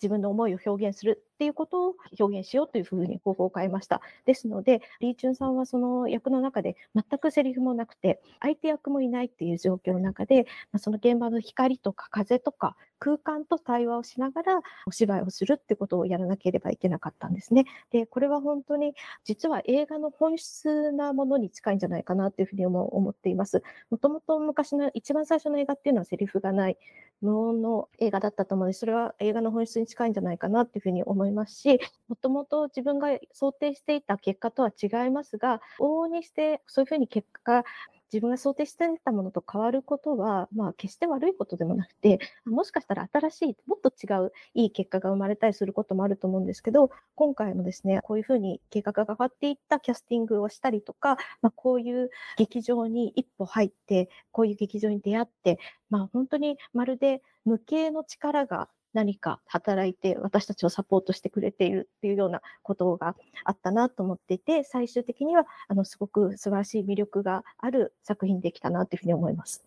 [0.03, 4.03] 自分の思いを表現するっていうことを表現しようというふうに方法を変えました。
[4.27, 10.47] ですので、リーチュンさんはその役の中で全くセリフもなくて、相手役もいないっていう状況の中で、
[10.79, 17.67] その現場の光とか風とか空間と対話をしながらお芝居をするってことをやらなければいけなかったんですね。
[17.93, 23.63] で、これは本当に実は映画の本質なものに近いんじゃないかなというふうにも思っています。
[23.91, 26.77] もともと昔の一番最初の映画っていうのはセリフがない
[27.21, 31.28] 無音の映画だったと思うので、それは映画の本質に近いんじゃないかなというふうに思います。
[31.29, 37.65] いますし、もともと自分が想定していた結果とは違いますが、往々にしてそういうふうに結果が
[38.11, 55.59] 自分が想定していたものと変わることは、まあ、決して悪いことでもなくて、もしかしたら新しい、もっと違ういい結果が生まれたりすることもあると思うんですけど、今回もですね、こういうふうに計画が変わっていったキャスティングをしたりとか、まあ、こういう劇場に一歩入って、こういう劇場に出会って、
[55.91, 69.65] まあ、本当にまるで無形の力が何か働いて私たちをサポートしてくれているっていうようなことがあったなと思っていて、最終的にはあのすごく素晴らしい魅力がある作品できたなというふうに思います。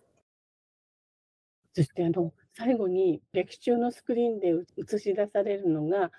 [1.74, 6.10] そしてあの最後に劇中のスクリーンで映し出されるのが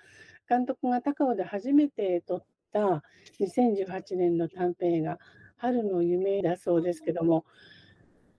[0.48, 3.02] 監督が高尾で初めて撮った
[3.40, 5.18] 2018年の短編映画
[5.56, 7.44] 「春の夢」だそうですけども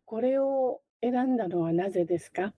[0.03, 2.53] これを選んだのはなぜですか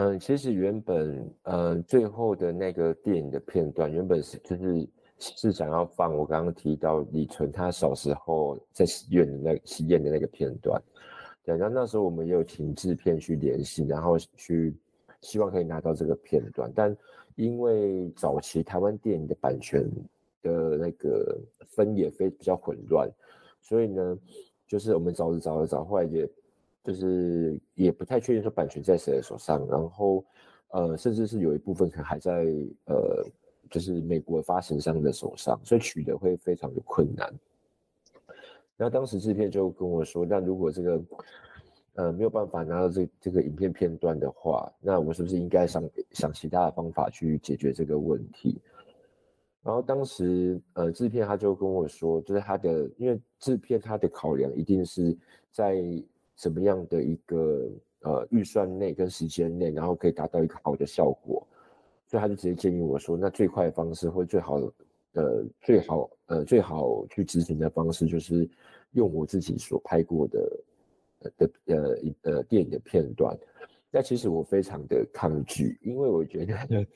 [0.00, 10.80] 嗯，其实原本，嗯，最后的那个电影的片段，原本是就是是想要放我刚刚提到李纯他小时候在戏院的那戏院的那个片段，
[11.44, 14.72] 对，然后那时候我们也有请制片去联系，然后去
[15.20, 16.96] 希望可以拿到这个片段，但
[17.34, 19.82] 因为早期台湾电影的版权
[20.42, 23.10] 的那个分也非比较混乱，
[23.60, 24.16] 所以呢，
[24.64, 26.24] 就是我们找着找着找，后来也。
[26.84, 30.24] 就是也不太确定说版权在谁的手上，然后，
[30.70, 32.44] 呃，甚至是有一部分可能还在
[32.86, 33.24] 呃，
[33.70, 37.28] 就是美国发行商的手上，所以取得会非常的困难。
[38.76, 41.02] 然后当时制片就跟我说，那如果这个
[41.94, 48.60] 呃没有办法拿到这这个影片片段的话，那我们是不是应该想想其他的方法去解决这个问题？
[49.64, 55.14] 然后当时呃制片他就跟我说，就是他的因为制片他的考量一定是
[55.50, 55.76] 在。
[56.38, 57.68] 什么样的一个
[58.02, 61.44] 呃预算内跟时间内，然后可以达到一个好的效果，
[62.06, 64.60] 所以他就直接建议我说，那最快的方式或最好
[65.14, 68.48] 呃最好呃最好去执行的方式，就是
[68.92, 70.60] 用我自己所拍过的
[71.20, 73.36] 呃的呃一呃电影的片段。
[73.90, 76.54] 那其实我非常的抗拒，因为我觉得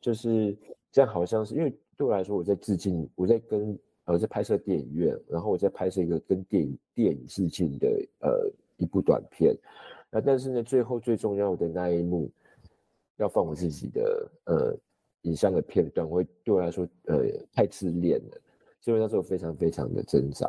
[0.00, 0.56] 就是
[0.90, 7.88] 这样好像是因为对我来说我在致敬，我在跟我在拍摄电影院，然后我在拍摄一个跟电影电影致敬的
[8.20, 8.50] 呃。
[8.78, 9.56] 一部短片，
[10.10, 12.30] 那但是呢，最后最重要的那一幕
[13.16, 14.74] 要放我自己的呃
[15.22, 18.38] 影像的片段，会对我来说呃太自恋了，
[18.80, 20.48] 所以那时候非常非常的挣扎。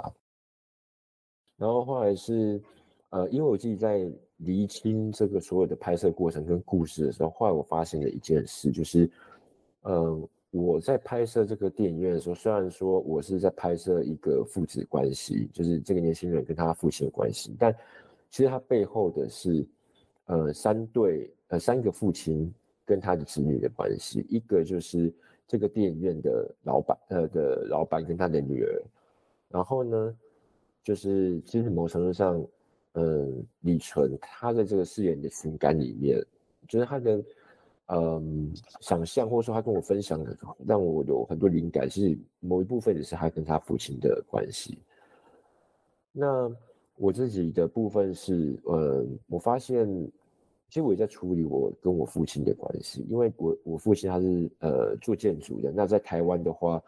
[1.57, 2.61] 然后后来是
[3.09, 9.09] 呃，因为我自己在厘清这个所有的拍摄过程跟故事的时候，后来我发现了一件事，就是
[9.81, 17.75] 呃我在拍摄这个电影院的时候，虽然说我是在拍摄一个父子关系，就是这个年轻人跟他父亲的关系，但
[18.29, 19.65] 其实他背后的是，
[20.25, 22.51] 呃，三对呃三个父亲
[22.85, 24.25] 跟他的子女的关系。
[24.29, 25.13] 一个就是
[25.47, 28.81] 这个电影院的老板，呃的老板跟他的女儿。
[29.49, 30.15] 然后呢，
[30.83, 32.45] 就是其实某程度上，
[32.93, 36.23] 嗯，李纯他的这个饰演的情感里面，
[36.67, 37.23] 就是他的
[37.87, 44.77] 嗯想象，或者说他跟我分享的，让我有很多灵感，是某一部分的是他跟他父亲的关系。
[46.11, 46.55] 那。
[46.99, 49.87] 我自己的部分是，呃，我发现
[50.67, 56.81] 其实我也在处理我跟我父亲的关系，因为我我父亲他是呃做建筑的，那在台湾的话，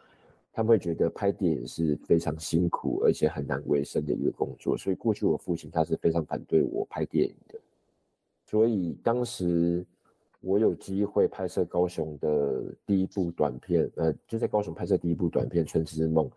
[0.51, 7.57] 他们会觉得拍电影是非常辛苦而且很难为生的一个工作，所以过去我父亲他是非常反对我拍电影的，
[8.45, 9.84] 所以当时
[10.41, 16.28] 我有机会拍摄高雄的第一部短片，呃，就在高雄拍摄第一部短片《春之梦》，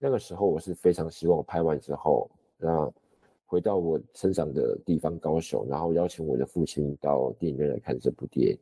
[0.00, 2.92] 那个时候我是非常希望拍完之后，那
[3.52, 8.58] 回到我生长的地方高雄，然后邀请我的父亲到电影院来看这部电影。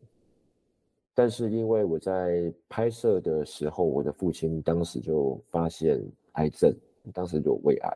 [1.14, 6.74] 但是因为我在拍摄的时候，我的父亲当时就发现癌症，
[7.12, 7.88] 当时有胃癌，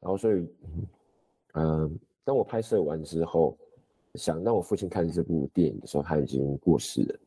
[0.00, 0.42] 然后所以，
[1.52, 1.94] 嗯，
[2.24, 3.54] 当我拍摄完之后，
[4.14, 7.18] 想让我父亲看这部电影的时候，他已经过世了。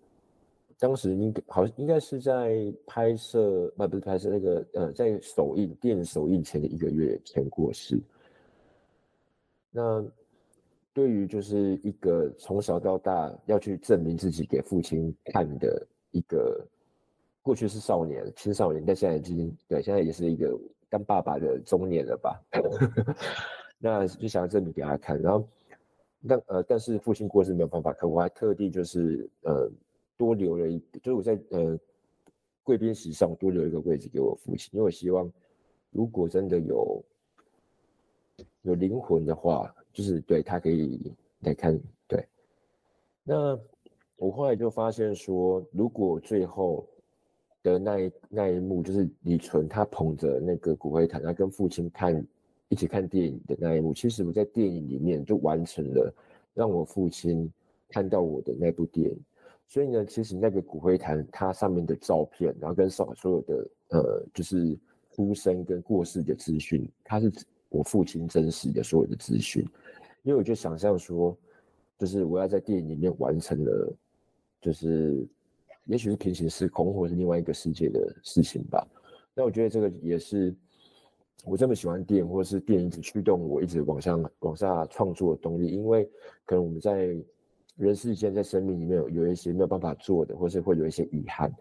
[0.80, 8.02] 当时应该好应该是在拍摄，不不是拍摄那个，呃，在首映电影首映前的一个月前过世。
[9.72, 10.04] 那
[10.94, 16.66] 对于就是一个从小到大要去证明自己给父亲看的一个，
[17.42, 20.58] 过去是少年，青少年，但现在已经对，现在也是一个
[20.90, 22.42] 当爸爸的中年了吧？
[23.78, 25.48] 那就想要证明给他看，然后
[26.28, 29.70] 但呃，但是父亲过世没有办法，可我还特地就是呃
[30.18, 31.80] 多留了一，就是我在呃
[32.64, 35.32] 贵宾席上多留一个位置给我父亲，因为我希望
[35.92, 37.02] 如果真的有。
[38.64, 41.80] 有灵魂的话，就是对他可以来看。
[42.08, 42.26] 对，
[43.24, 43.58] 那
[44.18, 46.86] 我后来就发现说，如果最后
[47.64, 52.26] 的那一那一幕，就是李纯他捧着那个骨灰坛，他跟父亲看
[52.68, 56.14] 一起看电影的那一幕，其实我在电影里面就完成了
[56.54, 57.50] 让我父亲
[57.88, 59.18] 看到我的那部电影。
[59.68, 64.76] 所以呢，其实那个骨灰坛它上面的照片，然后跟所所有的呃，就是
[65.14, 67.32] 出生跟过世的资讯，它是。
[67.70, 69.64] 我父亲真实的所有的资讯，
[70.24, 71.38] 因为我就想象说，
[71.98, 73.94] 就是我要在电影里面完成了，
[74.60, 75.26] 就是
[75.86, 78.86] 也许是平行时空或者是另外一个世界的事情吧。
[79.36, 80.54] 那我觉得这个也是
[81.46, 85.68] 我这么喜欢电影，或是电影一直驱动我一直往上、往下创作的动力。
[85.68, 86.10] 因为
[86.46, 87.16] 可能我们在
[87.78, 91.54] 人世间、在生命里面有有一些没有办法做的，或是会有一些遗憾，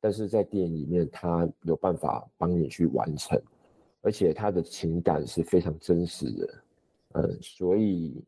[0.00, 3.40] 但是在电影里面，它有办法帮你去完成。
[4.02, 6.64] 而且他的情感是非常真实的，
[7.12, 8.22] 呃，所以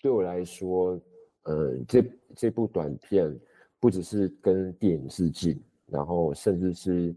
[0.00, 0.98] 对我来说，
[1.42, 2.04] 呃，这
[2.34, 3.38] 这部短片
[3.78, 7.14] 不只是跟电影致敬，然后甚至是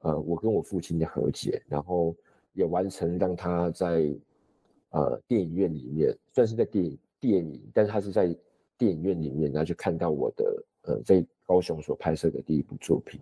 [0.00, 2.16] 呃，我跟我父亲的和解，然后
[2.54, 4.10] 也完成让他在
[4.90, 8.34] 呃电影院里面，算是在电影电影，但是他是在
[8.78, 13.20] 电影院里面，然后就看到我的呃在高雄所拍摄的第一部作品。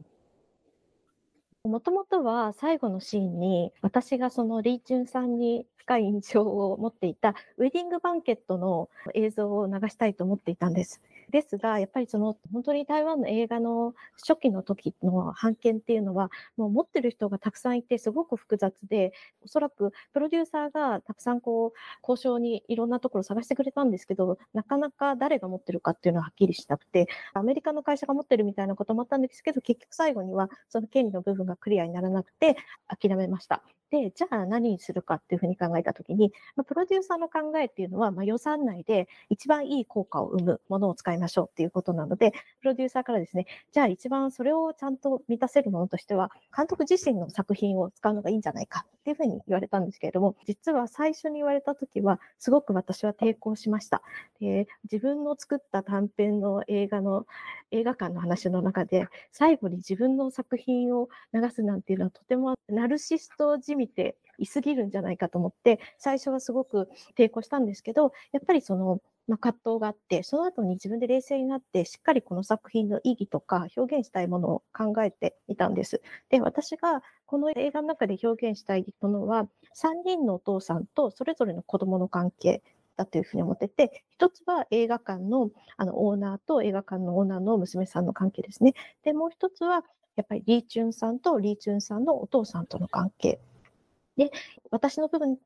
[1.67, 11.01] もともとは最後のシーンに、私がそのリーチュンさんに深い印象を持っていたウェディングバンケットの映像を流したいと思っていたんです。
[11.31, 13.95] ですが、やっぱりその本当に台湾の映画の
[14.27, 19.13] 初期の時の版権っていうのは、もう持ってる人がたくさんいて、すごく複雑で、
[19.45, 21.73] おそらくプロデューサーがたくさんこう、
[22.11, 32.57] 交渉にいろんなところ探してくれたんですけど、なかなか誰が持ってるかっていうのははっきりしなくて、アメリカの会社が持ってるみたいなこともあったんですけど、結局最後にはその権利の部分がクリアにならなくて
[32.87, 33.63] 諦めました。
[33.91, 54.03] で、じゃあ何にするかっていうふうに考えたときに、まあ、プロデューサーの考えっていうのは、まあ、予算内で一番いい効果を生むものを使いましょうっていうことなので、プロデューサーからですね、じゃあ一番それをちゃんと満たせるものとしては、監督自身の作品を使うのがいいんじゃないかっていうふうに言われたんですけれども、実は最初に言われたときは、すごく私は抵抗しました。
[54.41, 57.25] で自分の作った短編の映画の、
[57.71, 76.01] 映画館の話の中で、最後に自分の作品を流すなんていうのはとてもナルシスト自みていすぎるんじゃないかと思って、最初はすごく抵抗したんですけど、やっぱりその、まあ、葛藤があって、その後に自分で冷静になって、しっかりこの作品の意義とか表現したいものを考えていたんです。
[76.29, 79.45] で、私がこの映画の中で表現したいものは、
[79.77, 82.63] 3人のお父さんとそれぞれの子供の関係
[82.97, 88.75] だというふうに思ってて、一つは映画館のあのオーナーと映画館のオーナーの娘さんの関係ですね。
[89.03, 89.83] で、もう一つは、
[90.15, 93.39] やっぱりリーチュンさんとリーチュンさんのお父さんとの関係
[94.17, 94.33] で、
[94.71, 95.39] 私の部分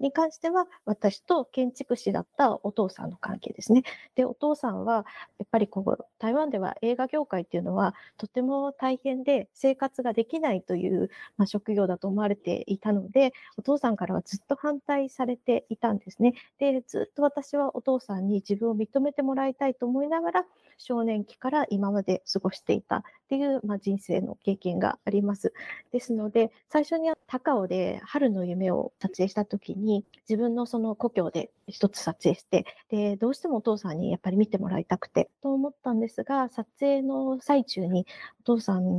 [0.00, 3.82] に関しては、私と建築士だったお父さんの関係ですね。
[4.16, 5.04] で、お父さんは、
[5.38, 16.32] やっぱりこう、台湾では映画業界っていうのは、とても大変で生活ができないという、まあ、職業だと思われていたので、お父さんからはずっと反対されていたんですね。
[16.58, 20.44] で、ずっと私はお父さんに自分を認めてもらいたいと思いながら、
[20.78, 25.52] 少年期から今まで過ごしていたっていう、まあ、人生の経験があります。
[25.92, 38.06] ですので、最初に高尾で春の夢を撮影した時に、自分のその故郷で一つ撮影して、で、どうしてもお父さんにやっぱり見てもらいたくて、と思ったんですが、撮影の最中に
[38.40, 38.98] お父さんのん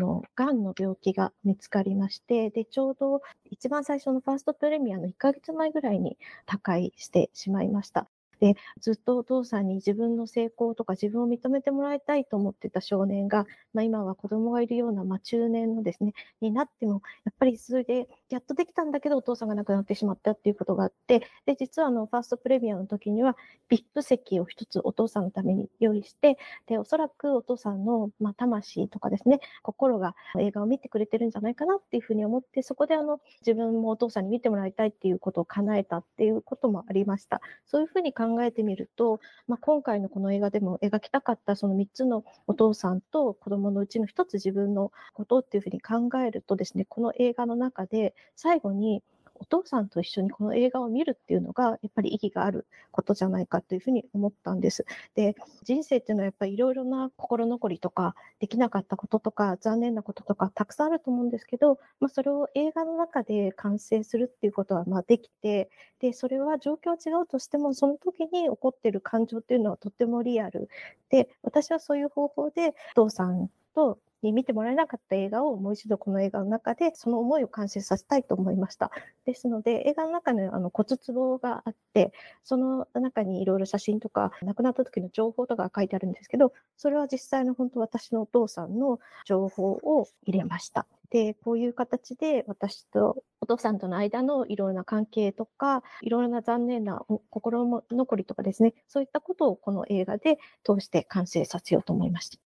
[0.62, 8.08] の病気が見つかりまして、で、ちょうど一番最初のファーストプレミアの1ヶ月前ぐらいに他界してしまいました。
[8.40, 16.12] で、ずっとお父さんに自分の成功とか自分を認めてもらいたいと思ってた少年が、まあ、今は子供がいるような、まあ、中年のですね、
[16.42, 23.38] になっても、やっぱりそれでやっとできたんだけど、お父さんが亡くなってしまったっていうことがあって、で、実はあの、ファーストプレミアの時には、
[23.70, 37.40] VIP 席を一つお父さんのために用意して、で、おそらくお父さんの、まあ、魂とかですね、心が映画を見てくれてるんじゃないかなっていうふうに思って、そこであの、自分もお父さんに見てもらいたいっていうことを叶えたっていうこともありました。
[37.68, 49.04] そういうふうに考えてみると、まあ、今回のこの映画でも描きたかったその3つのお父さんと子供のうちの1つ自分のことっていうふうに考えるとですね、この映画の中で最後に
[49.36, 54.86] お父さんと一緒にこの映画を見るっていうのが、やっぱり意義があることじゃないかというふうに思ったんです。
[55.16, 65.70] で、人生っていうのはやっぱりいろいろな心残りとか、できなかったこととか、残念なこととか、たくさんあると思うんですけど、まあ、それを映画の中で完成するっていうことは、まできて、
[66.00, 70.70] で、それは状況違うとしても、その時に起こってる感情っていうのはとってもリアル。
[71.10, 78.90] で、私はそういう方法で、お父さんとに見てもらえなかった映画をもう一度この映画の中でその思いを完成させたいと思いました。
[79.26, 82.12] ですので映画の中にあの骨壺があって
[82.44, 90.88] その中にいろいろ写真とか亡くなった時の情報とかが書いてあるんですけどそれは実際の本当私のお父さんの情報を入れました。
[91.10, 102.43] でこういう形で私とお父さんとの間のいろいろな関係とかいろいろな残念な心残りとかですねそういったことをこの映画で通して完成させようと思いました。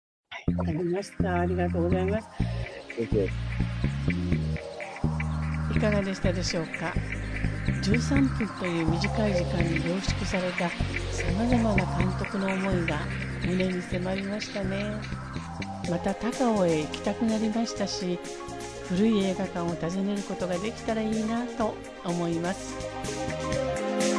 [0.49, 1.39] い、わかりました。
[1.41, 2.27] ありがとうございます。
[5.75, 6.93] いかがでしたでしょうか。
[7.84, 10.69] 13分という短い時間に凝縮された
[11.11, 12.97] 様々な監督の思いが
[13.45, 14.93] 胸に迫りましたね。
[15.89, 18.19] また高尾へ行きたくなりましたし、
[18.89, 21.73] 古い映画館を訪ねることができたらいいなと
[22.05, 24.11] 思います。